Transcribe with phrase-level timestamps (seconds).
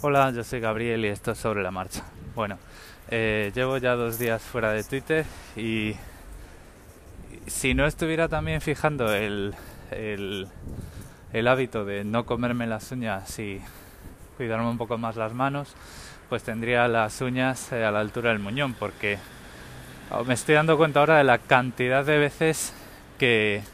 [0.00, 2.04] Hola, yo soy Gabriel y esto es sobre la marcha.
[2.36, 2.56] Bueno,
[3.10, 5.96] eh, llevo ya dos días fuera de Twitter y
[7.48, 9.56] si no estuviera también fijando el,
[9.90, 10.46] el,
[11.32, 13.60] el hábito de no comerme las uñas y
[14.36, 15.74] cuidarme un poco más las manos,
[16.28, 19.18] pues tendría las uñas eh, a la altura del muñón, porque
[20.12, 22.72] oh, me estoy dando cuenta ahora de la cantidad de veces
[23.18, 23.64] que,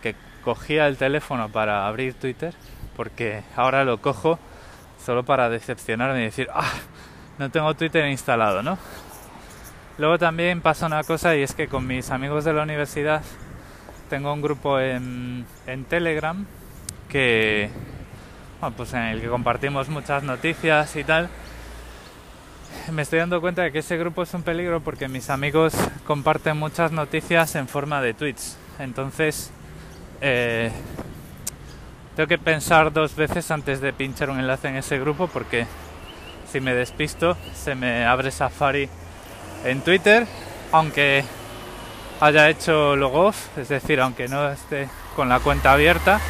[0.00, 0.14] que
[0.44, 2.54] cogía el teléfono para abrir Twitter,
[2.94, 4.38] porque ahora lo cojo
[5.04, 6.70] solo para decepcionarme y decir, ah,
[7.38, 8.78] no tengo Twitter instalado, ¿no?
[9.98, 13.22] Luego también pasa una cosa y es que con mis amigos de la universidad
[14.10, 16.44] tengo un grupo en, en Telegram
[17.08, 17.70] que,
[18.60, 21.28] bueno, pues en el que compartimos muchas noticias y tal.
[22.92, 25.74] Me estoy dando cuenta de que ese grupo es un peligro porque mis amigos
[26.06, 28.58] comparten muchas noticias en forma de tweets.
[28.78, 29.52] Entonces,
[30.20, 30.72] eh,
[32.16, 35.66] tengo que pensar dos veces antes de pinchar un enlace en ese grupo porque
[36.50, 38.88] si me despisto se me abre Safari
[39.64, 40.26] en Twitter,
[40.72, 41.24] aunque
[42.20, 46.20] haya hecho log off, es decir, aunque no esté con la cuenta abierta.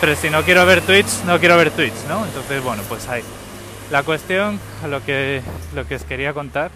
[0.00, 2.24] Pero si no quiero ver tweets, no quiero ver tweets, ¿no?
[2.26, 3.22] Entonces, bueno, pues ahí.
[3.90, 5.42] La cuestión, lo que,
[5.74, 6.70] lo que os quería contar,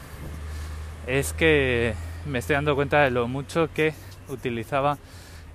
[1.07, 1.95] es que
[2.25, 3.93] me estoy dando cuenta de lo mucho que
[4.29, 4.97] utilizaba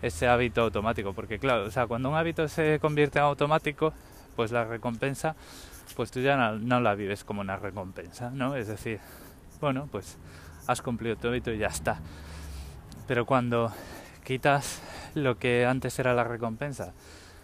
[0.07, 1.13] ese hábito automático.
[1.13, 3.93] Porque claro, o sea, cuando un hábito se convierte en automático,
[4.35, 5.35] pues la recompensa,
[5.95, 8.55] pues tú ya no, no la vives como una recompensa, ¿no?
[8.55, 8.99] Es decir,
[9.61, 10.17] bueno, pues
[10.67, 11.99] has cumplido tu hábito y ya está.
[13.07, 13.71] Pero cuando
[14.23, 14.81] quitas
[15.13, 16.93] lo que antes era la recompensa,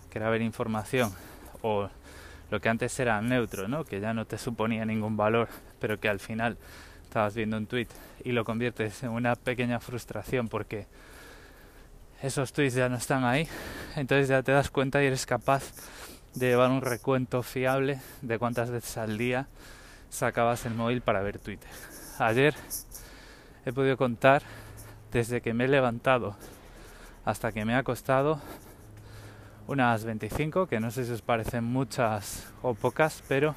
[0.09, 1.11] que era ver información,
[1.61, 1.89] o
[2.49, 3.85] lo que antes era neutro, ¿no?
[3.85, 5.47] que ya no te suponía ningún valor,
[5.79, 6.57] pero que al final
[7.03, 7.87] estabas viendo un tweet
[8.23, 10.87] y lo conviertes en una pequeña frustración porque
[12.21, 13.47] esos tweets ya no están ahí,
[13.95, 15.63] entonces ya te das cuenta y eres capaz
[16.35, 19.47] de llevar un recuento fiable de cuántas veces al día
[20.09, 21.69] sacabas el móvil para ver Twitter.
[22.19, 22.53] Ayer
[23.65, 24.43] he podido contar
[25.11, 26.35] desde que me he levantado
[27.25, 28.39] hasta que me he acostado
[29.67, 33.55] unas 25, que no sé si os parecen muchas o pocas, pero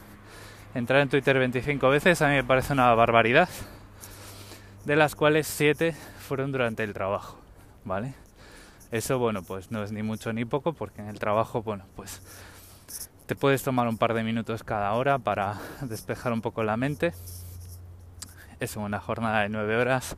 [0.74, 3.48] entrar en Twitter 25 veces a mí me parece una barbaridad,
[4.84, 5.94] de las cuales 7
[6.28, 7.38] fueron durante el trabajo,
[7.84, 8.14] ¿vale?
[8.94, 12.22] Eso, bueno, pues no es ni mucho ni poco, porque en el trabajo, bueno, pues
[13.26, 17.12] te puedes tomar un par de minutos cada hora para despejar un poco la mente.
[18.60, 20.16] Eso, una jornada de 9 horas,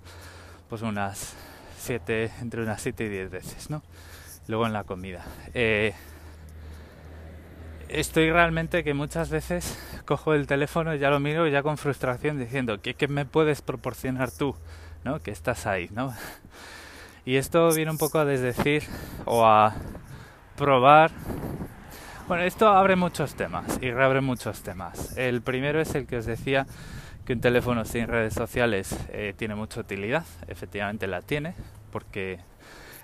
[0.68, 1.34] pues unas
[1.78, 3.82] 7, entre unas 7 y 10 veces, ¿no?
[4.46, 5.24] Luego en la comida.
[5.54, 5.94] Eh,
[7.88, 12.38] estoy realmente que muchas veces cojo el teléfono y ya lo miro ya con frustración
[12.38, 14.54] diciendo, ¿qué, qué me puedes proporcionar tú?
[15.02, 15.20] ¿No?
[15.20, 16.12] Que estás ahí, ¿no?
[17.26, 18.84] Y esto viene un poco a desdecir
[19.24, 19.74] o a
[20.56, 21.10] probar.
[22.28, 25.18] Bueno, esto abre muchos temas y reabre muchos temas.
[25.18, 26.68] El primero es el que os decía
[27.24, 30.24] que un teléfono sin redes sociales eh, tiene mucha utilidad.
[30.46, 31.56] Efectivamente la tiene,
[31.90, 32.38] porque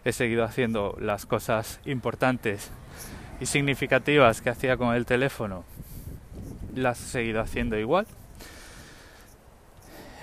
[0.04, 2.70] he seguido haciendo las cosas importantes
[3.40, 5.64] y significativas que hacía con el teléfono.
[6.76, 8.06] Las he seguido haciendo igual.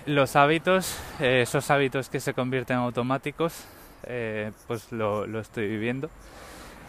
[0.06, 3.66] Los hábitos, eh, esos hábitos que se convierten en automáticos,
[4.04, 6.10] eh, pues lo, lo, estoy viviendo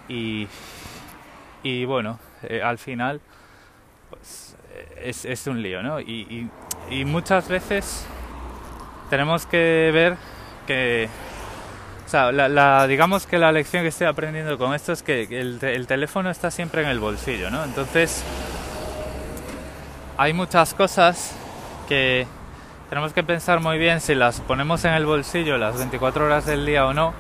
[0.08, 0.46] y,
[1.62, 3.20] y bueno, eh, al final
[4.08, 4.56] pues
[5.02, 6.00] es, es, un lío, ¿no?
[6.00, 6.48] Y,
[6.90, 8.06] y, muchas veces
[9.08, 10.16] tenemos que ver
[10.66, 11.08] que,
[12.06, 15.58] o sea, la, digamos que la lección que estoy aprendiendo con esto es que el,
[15.62, 17.64] el teléfono está siempre en el bolsillo, ¿no?
[17.64, 18.24] Entonces,
[20.16, 21.34] hay muchas cosas
[21.88, 22.26] que
[22.90, 26.66] tenemos que pensar muy bien si las ponemos en el bolsillo las 24 horas del
[26.66, 27.14] día o no,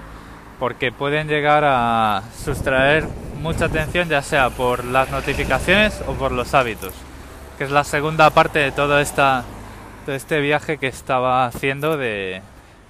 [0.58, 3.06] porque pueden llegar a sustraer
[3.40, 6.92] mucha atención ya sea por las notificaciones o por los hábitos,
[7.56, 9.44] que es la segunda parte de todo, esta,
[10.08, 12.42] este viaje que estaba haciendo de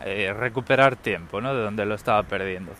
[0.03, 1.55] eh, recuperar tiempo, ¿no?
[1.55, 2.73] de donde lo estaba perdiendo.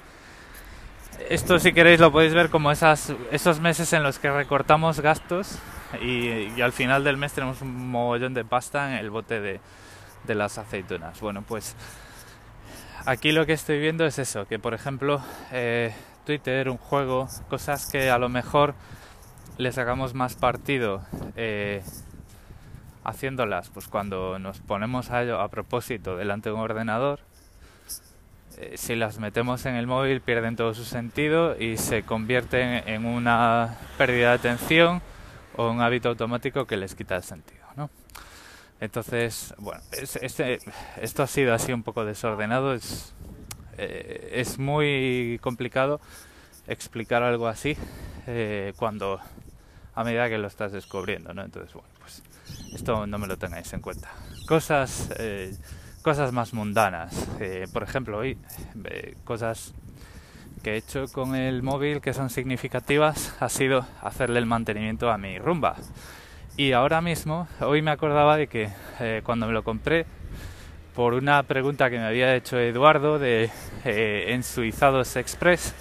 [1.29, 5.59] Esto si queréis lo podéis ver como esas, esos meses en los que recortamos gastos
[6.01, 9.61] y, y al final del mes tenemos un mogollón de pasta en el bote de,
[10.25, 11.21] de las aceitunas.
[11.21, 11.75] Bueno, pues
[13.07, 15.23] aquí lo que estoy viendo es eso, que por ejemplo
[15.53, 15.95] eh,
[16.25, 18.75] Twitter, un juego, cosas que a lo mejor
[19.59, 21.03] le sacamos más partido
[21.37, 21.83] eh,
[23.05, 27.21] haciéndolas, pues cuando nos ponemos a ello a propósito delante de un ordenador,
[28.59, 33.07] eh, si las metemos en el móvil pierden todo su sentido y se convierten en
[33.07, 35.03] una pérdida de atención
[35.57, 37.60] o un hábito automático que les quita el sentido.
[38.81, 40.59] Entonces, bueno, es, este,
[41.01, 42.75] esto ha sido así un poco desordenado.
[42.75, 43.13] Es,
[43.79, 46.01] eh, es muy complicado
[46.67, 47.77] explicar algo así
[48.27, 49.21] eh, cuando
[49.95, 51.43] a medida que lo estás descubriendo, ¿no?
[51.43, 52.23] Entonces, bueno, pues
[52.73, 54.09] esto no me lo tengáis en cuenta.
[54.47, 55.55] Cosas, eh,
[56.03, 57.29] cosas más mundanas.
[57.41, 58.39] Eh, por ejemplo, hoy,
[59.25, 59.75] cosas
[60.63, 65.19] que he hecho con el móvil que son significativas ha sido hacerle el mantenimiento a
[65.19, 65.77] mi rumba.
[66.57, 68.71] Y ahora mismo, hoy me acordaba de que
[69.25, 70.05] cuando me lo compré,
[70.95, 73.51] por una pregunta que me había hecho Eduardo de
[74.43, 75.75] Suizados Express,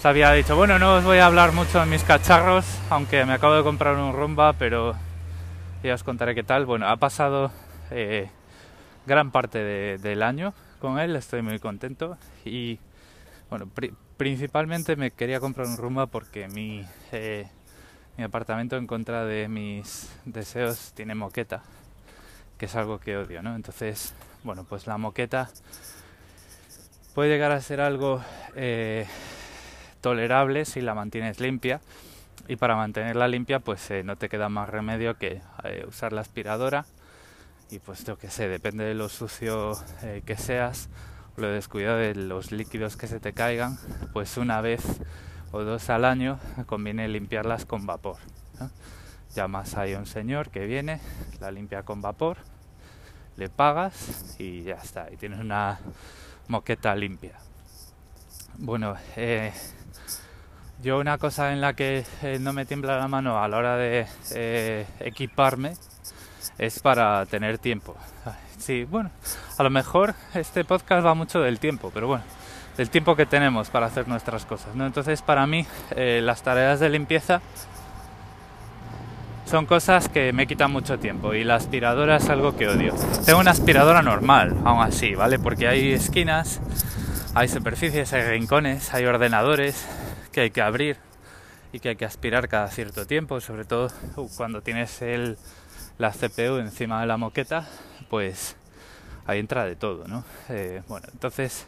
[0.00, 3.34] se había dicho, bueno, no os voy a hablar mucho de mis cacharros, aunque me
[3.34, 4.96] acabo de comprar un rumba, pero
[5.84, 6.66] ya os contaré qué tal.
[6.66, 7.52] Bueno, ha pasado
[7.92, 8.28] eh,
[9.06, 12.80] gran parte del año con él, estoy muy contento y
[13.48, 13.68] bueno,
[14.16, 17.46] principalmente me quería comprar un rumba porque mi, eh,
[18.16, 21.62] mi apartamento en contra de mis deseos tiene moqueta,
[22.58, 23.54] que es algo que odio, ¿no?
[23.56, 24.14] Entonces,
[24.44, 25.50] bueno, pues la moqueta
[27.14, 28.22] puede llegar a ser algo...
[28.54, 29.06] Eh,
[30.02, 31.80] tolerable si la mantienes limpia
[32.48, 36.20] y para mantenerla limpia pues eh, no te queda más remedio que eh, usar la
[36.20, 36.84] aspiradora
[37.70, 39.72] y pues yo que sé, depende de lo sucio
[40.26, 40.90] que seas
[41.36, 43.78] lo descuidado de los líquidos que se te caigan,
[44.12, 44.82] pues una vez
[45.52, 48.16] o dos al año conviene limpiarlas con vapor.
[49.34, 51.00] Llamas ahí a un señor que viene,
[51.40, 52.36] la limpia con vapor,
[53.36, 55.78] le pagas y ya está, y tienes una
[56.48, 57.38] moqueta limpia.
[58.58, 59.52] Bueno, eh,
[60.82, 63.76] yo una cosa en la que eh, no me tiembla la mano a la hora
[63.76, 65.74] de eh, equiparme
[66.58, 67.96] es para tener tiempo.
[68.58, 69.10] Sí, bueno,
[69.58, 72.24] a lo mejor este podcast va mucho del tiempo, pero bueno,
[72.76, 74.74] del tiempo que tenemos para hacer nuestras cosas.
[74.74, 74.86] ¿no?
[74.86, 75.66] Entonces para mí
[75.96, 77.40] eh, las tareas de limpieza
[79.46, 82.94] son cosas que me quitan mucho tiempo y la aspiradora es algo que odio.
[83.26, 85.38] Tengo una aspiradora normal, aún así, ¿vale?
[85.38, 86.60] Porque hay esquinas,
[87.34, 89.86] hay superficies, hay rincones, hay ordenadores
[90.32, 90.96] que hay que abrir
[91.72, 95.36] y que hay que aspirar cada cierto tiempo, sobre todo uh, cuando tienes el,
[95.98, 97.68] la CPU encima de la moqueta,
[98.08, 98.56] pues
[99.26, 100.24] ahí entra de todo, ¿no?
[100.48, 101.66] Eh, bueno, entonces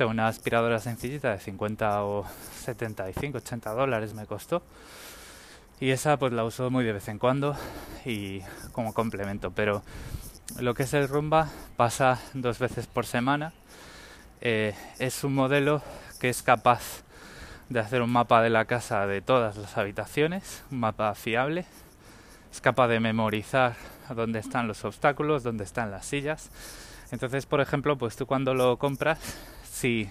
[0.00, 2.24] tengo una aspiradora sencillita de 50 o
[2.64, 4.62] 75, 80 dólares me costó.
[5.78, 7.54] Y esa pues la uso muy de vez en cuando
[8.06, 8.40] y
[8.72, 9.82] como complemento, pero
[10.58, 13.52] lo que es el rumba pasa dos veces por semana.
[14.40, 15.82] Eh, es un modelo
[16.18, 17.02] que es capaz
[17.68, 21.66] de hacer un mapa de la casa de todas las habitaciones, un mapa fiable.
[22.50, 23.76] Es capaz de memorizar
[24.08, 26.48] dónde están los obstáculos, dónde están las sillas.
[27.10, 29.18] Entonces, por ejemplo, pues tú cuando lo compras,
[29.80, 30.10] si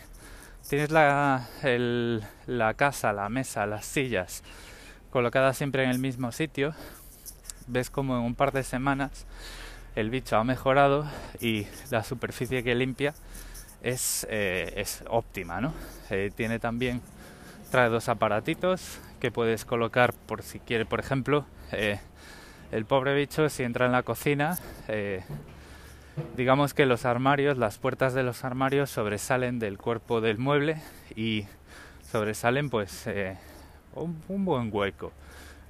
[0.68, 1.48] tienes la,
[2.48, 4.42] la casa, la mesa, las sillas
[5.12, 6.74] colocadas siempre en el mismo sitio,
[7.68, 9.28] ves como en un par de semanas
[9.96, 11.06] el bicho ha mejorado
[11.40, 13.14] y la superficie que limpia
[13.84, 15.72] es, eh, es óptima, ¿no?
[16.10, 17.04] Eh, tiene también
[17.70, 22.00] trae dos aparatitos que puedes colocar por si quiere, por ejemplo, eh,
[22.72, 24.58] el pobre bicho si entra en la cocina,
[26.36, 30.82] digamos que los armarios, las puertas de los armarios sobresalen del cuerpo del mueble
[31.16, 31.46] y
[32.12, 33.38] sobresalen pues eh,
[33.96, 35.12] un, buen hueco,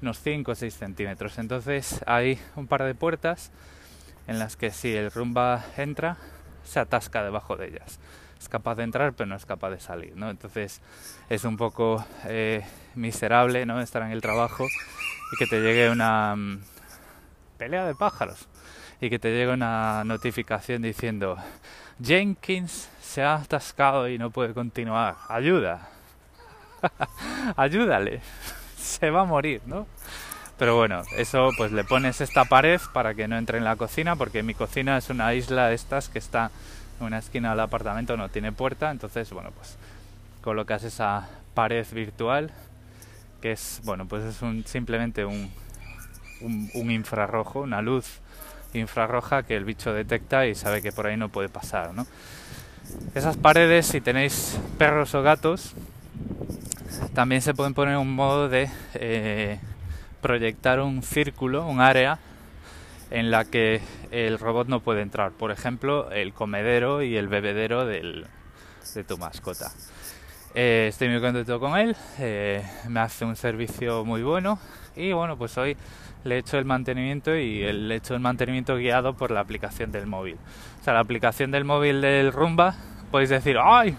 [0.01, 1.37] unos 5 o 6 centímetros.
[1.37, 3.51] Entonces hay un par de puertas
[4.27, 6.17] en las que si el rumba entra,
[6.63, 7.99] se atasca debajo de ellas
[8.39, 10.29] es capaz de entrar pero no es capaz de salir, ¿no?
[10.29, 10.81] Entonces
[11.29, 12.65] es un poco eh,
[12.95, 13.81] miserable, ¿no?
[13.81, 16.61] Estar en el trabajo y que te llegue una mm,
[17.57, 18.47] pelea de pájaros
[19.01, 21.37] y que te llegue una notificación diciendo
[22.01, 25.89] Jenkins se ha atascado y no puede continuar, ayuda,
[27.55, 28.21] ayúdale,
[28.77, 29.87] se va a morir, ¿no?
[30.57, 34.17] Pero bueno, eso pues le pones esta pared para que no entre en la cocina,
[34.17, 36.51] porque mi cocina es una isla de estas que está
[36.99, 39.77] una esquina del apartamento no tiene puerta, entonces bueno pues
[40.41, 42.51] colocas esa pared virtual
[43.41, 45.49] que es bueno pues es un, simplemente un,
[46.41, 48.19] un, infrarrojo, una luz
[48.73, 52.05] infrarroja que el bicho detecta y sabe que por ahí no puede pasar, ¿no?
[53.13, 55.73] Esas paredes, si tenéis perros o gatos,
[57.13, 59.59] también se pueden poner un modo de eh,
[60.21, 62.19] proyectar un círculo, un área
[63.11, 65.31] en la que el robot no puede entrar.
[65.31, 68.27] Por ejemplo, el comedero y el bebedero del,
[68.93, 69.71] de tu mascota.
[70.55, 74.57] Eh, estoy muy contento con él, eh, me hace un servicio muy bueno
[74.95, 75.77] y bueno, pues hoy
[76.23, 79.91] le he hecho el mantenimiento y le he hecho el mantenimiento guiado por la aplicación
[79.91, 80.37] del móvil.
[80.81, 82.75] O sea, la aplicación del móvil del Rumba,
[83.11, 83.95] podéis decir, ¡ay!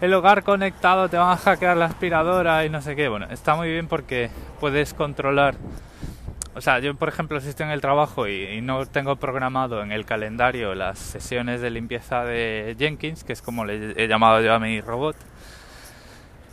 [0.00, 3.08] El hogar conectado, te van a hackear la aspiradora y no sé qué.
[3.08, 5.56] Bueno, está muy bien porque puedes controlar
[6.58, 9.92] o sea, yo por ejemplo si estoy en el trabajo y, no tengo programado en
[9.92, 14.52] el calendario las sesiones de limpieza de Jenkins, que es como le he llamado yo
[14.52, 15.14] a mi robot,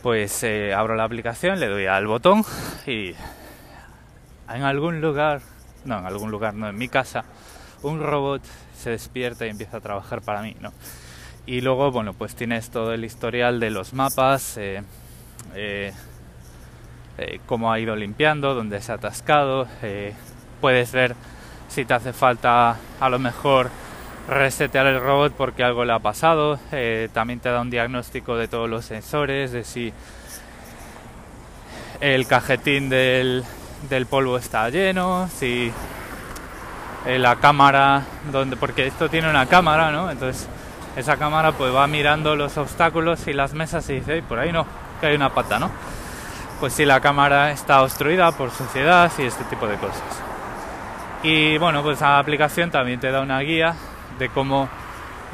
[0.06, 2.44] pues eh, abro la aplicación, le doy al botón
[2.86, 3.12] y,
[4.48, 5.40] en algún lugar,
[5.84, 7.24] no, en algún lugar, no, en mi casa,
[7.82, 8.40] un robot
[8.78, 10.72] se despierta y empieza a trabajar para mí, ¿no?
[11.44, 14.84] Y luego, bueno, pues tienes todo el historial de los mapas, eh,
[15.56, 15.92] eh,
[17.46, 19.66] cómo ha ido limpiando, dónde se ha atascado,
[20.60, 21.16] puedes ver
[21.66, 23.70] si te hace falta a lo mejor
[24.28, 26.58] resetear el robot porque algo le ha pasado,
[27.12, 29.92] también te da un diagnóstico de todos los sensores, de si
[32.00, 33.44] el cajetín del,
[33.88, 35.72] del polvo está lleno, si
[37.06, 38.02] la cámara,
[38.32, 40.10] donde, porque esto tiene una cámara, ¿no?
[40.10, 40.48] Entonces
[40.96, 44.66] esa cámara pues va mirando los obstáculos y las mesas y dice, por ahí no,
[45.00, 45.70] que hay una pata, ¿no?
[46.58, 50.02] Pues si la cámara está obstruida por suciedad y este tipo de cosas.
[51.22, 53.74] Y bueno, pues la aplicación también te da una guía
[54.18, 54.68] de cómo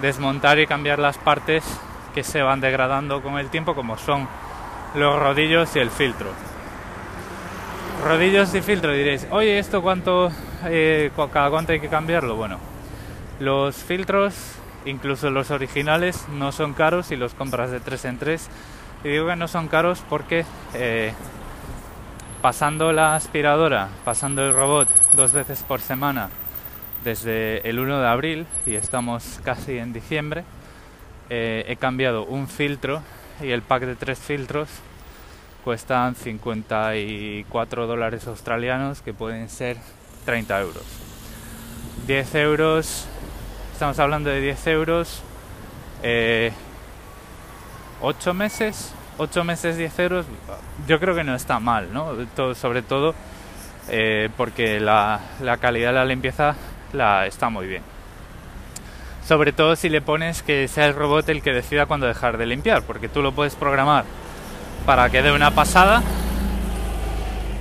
[0.01, 1.65] desmontar y cambiar las partes
[2.15, 4.29] que se van degradando con el tiempo, como son
[4.95, 6.31] los rodillos y el filtro.
[8.05, 10.31] Rodillos y filtro diréis, oye, ¿esto cuánto,
[10.65, 12.37] eh, cada cuánto hay que cambiarlo?
[12.37, 12.59] Bueno,
[13.39, 14.35] los filtros,
[14.85, 18.49] incluso los originales, no son caros si los compras de 3 en 3.
[19.05, 21.13] Y digo que no son caros porque eh,
[22.41, 26.29] pasando la aspiradora, pasando el robot dos veces por semana
[27.05, 30.45] desde el 1 de abril y estamos casi en diciembre,
[31.31, 33.03] eh, he cambiado un filtro
[33.41, 34.69] y el pack de tres filtros
[35.65, 39.77] cuestan 54 dólares australianos que pueden ser
[40.25, 40.85] 30 euros.
[42.07, 43.07] 10 euros,
[43.73, 45.23] estamos hablando de 10 euros,
[46.01, 46.53] 8 eh,
[48.35, 50.27] meses, 8 meses 10 euros,
[50.89, 52.17] yo creo que no está mal, ¿no?
[52.55, 53.15] Sobre todo
[53.89, 56.57] eh, porque la, la calidad de la limpieza
[56.93, 57.83] la, está muy bien.
[59.27, 62.47] Sobre todo si le pones que sea el robot el que decida cuándo dejar de
[62.47, 64.05] limpiar, porque tú lo puedes programar
[64.85, 66.03] para que dé una pasada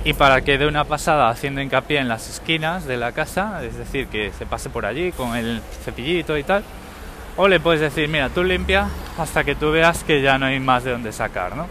[0.04, 3.76] y para que dé una pasada haciendo hincapié en las esquinas de la casa, es
[3.76, 6.64] decir, que se pase por allí con el cepillito y tal.
[7.36, 10.58] O le puedes decir, mira, tú limpia hasta que tú veas que ya no hay
[10.58, 11.66] más de dónde sacar, ¿no?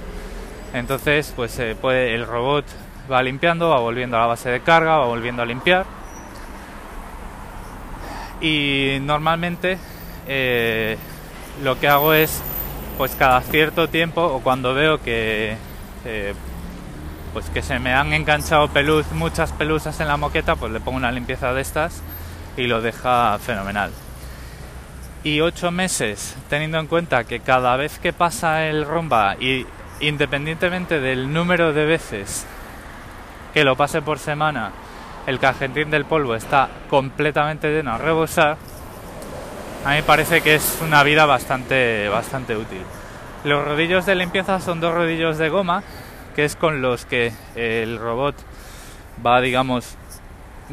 [0.74, 2.66] Entonces, pues se puede, el robot
[3.12, 5.86] va limpiando, va volviendo a la base de carga, va volviendo a limpiar.
[8.42, 9.78] Y normalmente
[10.28, 10.98] eh,
[11.64, 12.42] lo que hago es
[12.98, 15.56] pues cada cierto tiempo o cuando veo que
[16.06, 16.34] eh,
[17.34, 20.98] pues que se me han enganchado peluz, muchas pelusas en la moqueta, pues le pongo
[20.98, 22.02] una limpieza de estas
[22.58, 23.92] y lo deja fenomenal.
[25.24, 29.66] Y ocho meses, teniendo en cuenta que cada vez que pasa el rumba y
[30.00, 32.46] independientemente del número de veces
[33.54, 34.72] que lo pase por semana,
[35.28, 38.58] el cajetín del polvo está completamente lleno a rebosar,
[39.86, 42.84] a mí parece que es una vida bastante, bastante útil.
[43.44, 45.84] Los rodillos de limpieza son dos rodillos de goma,
[46.36, 48.36] que es con los que el robot
[49.26, 49.96] va, digamos,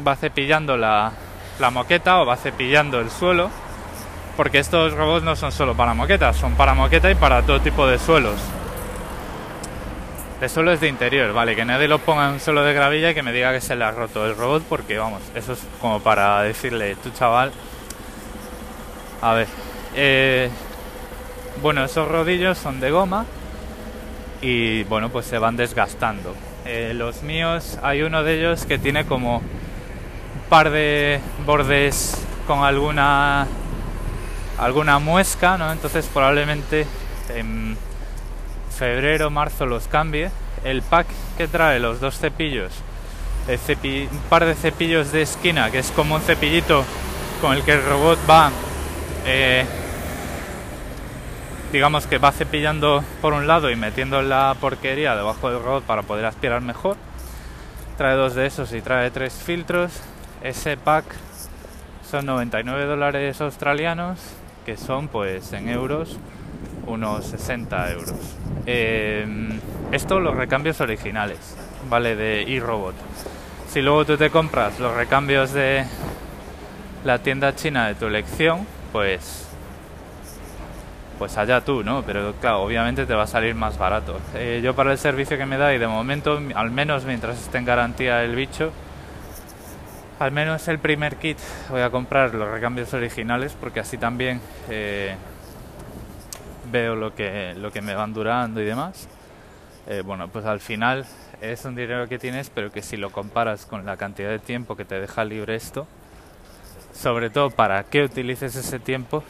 [0.07, 1.11] va cepillando la,
[1.59, 3.49] la moqueta o va cepillando el suelo,
[4.37, 7.87] porque estos robots no son solo para moquetas, son para moqueta y para todo tipo
[7.87, 8.39] de suelos.
[10.41, 13.11] El suelo es de interior, vale, que nadie lo ponga en un suelo de gravilla
[13.11, 15.59] y que me diga que se le ha roto el robot, porque vamos, eso es
[15.81, 17.51] como para decirle, tu chaval,
[19.21, 19.47] a ver.
[19.95, 20.49] Eh,
[21.61, 23.25] bueno, esos rodillos son de goma
[24.41, 26.33] y bueno, pues se van desgastando.
[26.65, 32.15] Eh, los míos, hay uno de ellos que tiene como un par de bordes
[32.47, 33.45] con alguna
[34.57, 35.71] alguna muesca, ¿no?
[35.71, 36.85] Entonces probablemente
[37.29, 37.77] en
[38.79, 40.31] febrero, marzo los cambie.
[40.63, 41.07] El pack
[41.37, 42.71] que trae los dos cepillos,
[43.47, 46.83] un par de cepillos de esquina, que es como un cepillito
[47.41, 48.51] con el que el robot va
[49.25, 49.65] eh,
[51.71, 56.01] digamos que va cepillando por un lado y metiendo la porquería debajo del robot para
[56.03, 56.97] poder aspirar mejor.
[57.97, 59.91] Trae dos de esos y trae tres filtros.
[60.41, 61.05] Ese pack
[62.09, 64.19] son 99 dólares australianos,
[64.65, 66.17] que son pues en euros
[66.89, 68.35] unos 60 euros.
[68.65, 69.59] Em,
[69.91, 71.55] esto los recambios originales,
[71.89, 72.15] ¿vale?
[72.15, 72.95] De iRobot.
[73.69, 75.85] Si luego tú te compras los recambios de
[77.03, 79.45] la tienda china de tu elección, pues
[81.19, 82.01] pues allá tú, ¿no?
[82.03, 84.17] Pero claro, obviamente te va a salir más barato.
[84.35, 87.57] Eh, yo para el servicio que me da y de momento, al menos mientras esté
[87.57, 88.71] en garantía el bicho,
[90.19, 91.37] al menos el primer kit
[91.69, 95.15] voy a comprar los recambios originales porque así también eh,
[96.71, 99.07] veo lo que, lo que me van durando y demás.
[99.87, 101.05] Eh, bueno, pues al final
[101.41, 104.75] es un dinero que tienes, pero que si lo comparas con la cantidad de tiempo
[104.75, 105.87] que te deja libre esto,
[106.93, 109.23] sobre todo para que utilices ese tiempo,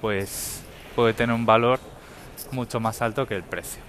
[0.00, 0.62] pues
[0.94, 1.80] puede tener un valor
[2.52, 3.82] mucho más alto que el precio.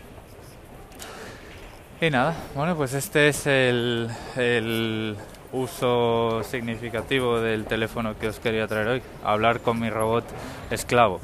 [1.99, 5.15] Y nada, bueno, pues este es el,
[5.51, 10.25] uso significativo del teléfono que os quería traer hoy, hablar con mi robot
[10.69, 11.21] esclavo.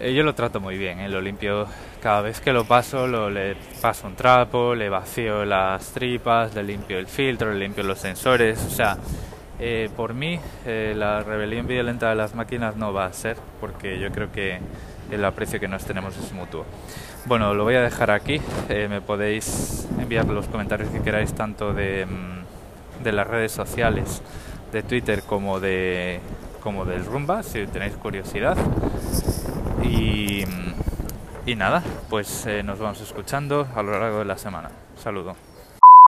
[0.00, 1.66] Eh, yo lo trato muy bien, eh, lo limpio
[2.00, 6.62] cada vez que lo paso, lo, le paso un trapo, le vacío las tripas, le
[6.62, 8.96] limpio el filtro, le limpio los sensores, o sea,
[9.58, 14.12] eh, por mí la rebelión violenta de las máquinas no va a ser, porque yo
[14.12, 14.60] creo que
[15.10, 16.64] el aprecio que nos tenemos es mutuo.
[17.24, 22.06] Bueno, lo voy a dejar aquí, me podéis enviar los comentarios que queráis tanto de,
[22.06, 24.22] mm, de las redes sociales,
[24.70, 26.20] de Twitter como de
[26.62, 28.56] como del Rumba, si tenéis curiosidad.
[29.82, 30.44] Y,
[31.46, 34.70] y nada, pues eh, nos vamos escuchando a lo largo de la semana.
[35.02, 35.47] Saludo.